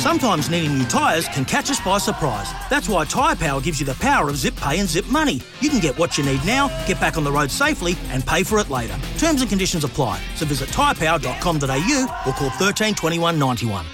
[0.00, 2.50] Sometimes needing new tyres can catch us by surprise.
[2.70, 5.42] That's why Tyre Power gives you the power of zip pay and zip money.
[5.60, 8.42] You can get what you need now, get back on the road safely, and pay
[8.42, 8.96] for it later.
[9.18, 10.18] Terms and conditions apply.
[10.36, 13.84] So visit tyrepower.com.au or call 13 21 91.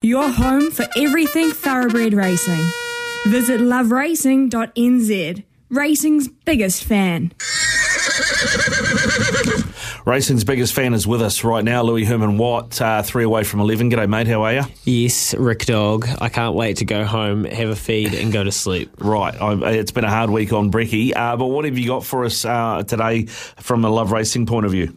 [0.00, 2.64] Your home for everything thoroughbred racing.
[3.26, 5.44] Visit loveracing.nz.
[5.68, 7.32] Racing's biggest fan.
[10.04, 13.60] Racing's biggest fan is with us right now, Louis Herman Watt, uh, three away from
[13.60, 13.90] 11.
[13.90, 14.26] G'day, mate.
[14.26, 14.62] How are you?
[14.84, 16.06] Yes, Rick Dog.
[16.20, 18.90] I can't wait to go home, have a feed, and go to sleep.
[18.98, 19.34] Right.
[19.40, 22.26] I, it's been a hard week on Brecky, uh, but what have you got for
[22.26, 24.94] us uh, today from a Love Racing point of view?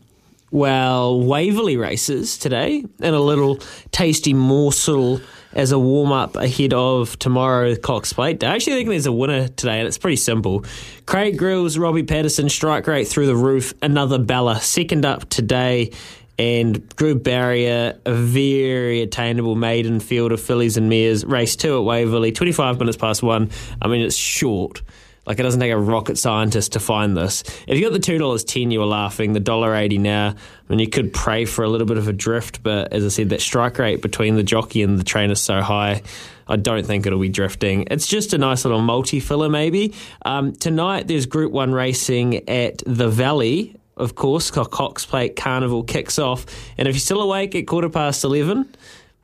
[0.51, 3.59] Well, Waverley races today, and a little
[3.91, 5.21] tasty morsel
[5.57, 8.43] as a warm up ahead of tomorrow Cox Plate.
[8.43, 10.63] I actually think there's a winner today, and it's pretty simple.
[11.07, 13.73] Craig Grylls, Robbie Patterson, strike rate through the roof.
[13.81, 15.91] Another Bella, second up today.
[16.39, 21.25] And Drew Barrier, a very attainable maiden field of fillies and mares.
[21.25, 23.49] Race two at Waverley, 25 minutes past one.
[23.81, 24.83] I mean, it's short.
[25.27, 27.43] Like it doesn't take a rocket scientist to find this.
[27.67, 29.33] If you got the two dollars ten, you were laughing.
[29.33, 30.29] The dollar eighty now.
[30.29, 30.35] I
[30.69, 33.29] mean, you could pray for a little bit of a drift, but as I said,
[33.29, 36.01] that strike rate between the jockey and the trainer is so high.
[36.47, 37.87] I don't think it'll be drifting.
[37.91, 39.93] It's just a nice little multi filler, maybe.
[40.23, 43.75] Um, tonight, there's Group One racing at the Valley.
[43.97, 46.45] Of course, Cox Plate Carnival kicks off,
[46.77, 48.73] and if you're still awake at quarter past eleven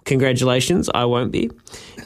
[0.06, 1.50] congratulations, I won't be.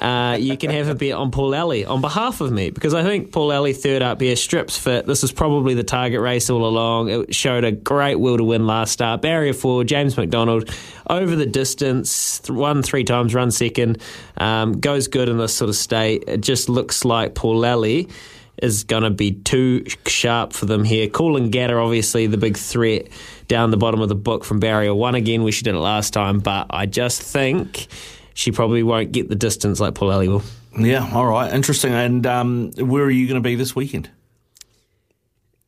[0.02, 3.03] Uh, you can have a bet on Paul Alley on behalf of me because I
[3.03, 5.06] think Paul Alley third up here strips fit.
[5.08, 7.09] This is probably the target race all along.
[7.09, 9.22] It showed a great will to win last start.
[9.22, 10.69] Barrier four, James McDonald
[11.09, 14.02] over the distance, won three times, run second,
[14.38, 16.24] um, goes good in this sort of state.
[16.28, 18.09] It just looks like Paul Alley
[18.62, 21.07] is going to be too sharp for them here.
[21.07, 23.07] Coolangatta, obviously, the big threat
[23.47, 26.13] down the bottom of the book from Barrier 1 again, where she did it last
[26.13, 27.88] time, but I just think
[28.34, 30.44] she probably won't get the distance like Paul Alley will.
[30.78, 31.94] Yeah, all right, interesting.
[31.94, 34.09] And um, where are you going to be this weekend?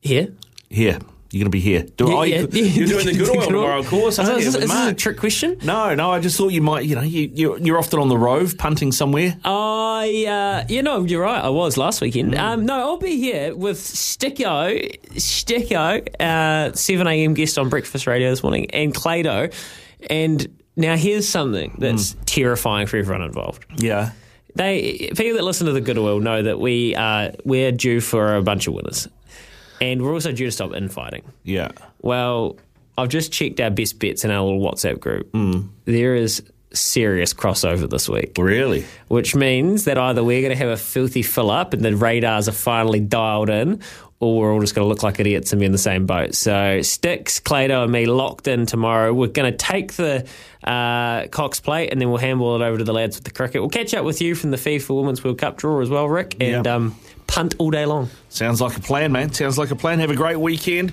[0.00, 0.32] Here.
[0.68, 0.98] Here.
[1.32, 1.82] You're going to be here.
[1.82, 4.18] Do, Yeah, oh, yeah, You, you're doing the good oil tomorrow, of course.
[4.18, 5.58] Is, this, is this a trick question?
[5.62, 6.10] No, no.
[6.10, 6.86] I just thought you might.
[6.86, 9.36] You know, you, you're, you're often on the rove punting somewhere.
[9.44, 11.42] I, uh, you know, you're right.
[11.42, 12.34] I was last weekend.
[12.34, 17.34] Um, no, I'll be here with Sticko, Sticko, uh, 7 a.m.
[17.34, 19.54] guest on Breakfast Radio this morning, and Clado.
[20.08, 23.64] And now here's something that's terrifying for everyone involved.
[23.76, 24.12] Yeah.
[24.56, 28.34] They people that listen to the Good Oil know that we uh, we're due for
[28.34, 29.06] a bunch of winners,
[29.80, 31.22] and we're also due to stop infighting.
[31.42, 31.70] Yeah.
[32.00, 32.56] Well,
[32.98, 35.30] I've just checked our best bets in our little WhatsApp group.
[35.32, 35.68] Hmm.
[35.84, 36.42] There is
[36.72, 38.84] serious crossover this week, Really?
[39.08, 42.48] which means that either we're going to have a filthy fill up and the radars
[42.48, 43.80] are finally dialed in,
[44.20, 46.34] or we're all just going to look like idiots and be in the same boat.
[46.34, 49.12] So, Sticks, Clado, and me locked in tomorrow.
[49.14, 50.26] We're going to take the
[50.62, 53.62] uh, Cox plate and then we'll handball it over to the lads with the cricket.
[53.62, 56.36] We'll catch up with you from the FIFA Women's World Cup draw as well, Rick,
[56.40, 56.74] and Yeah.
[56.74, 56.94] um,
[57.26, 58.10] punt all day long.
[58.28, 59.32] Sounds like a plan, man.
[59.32, 59.98] Sounds like a plan.
[60.00, 60.92] Have a great weekend.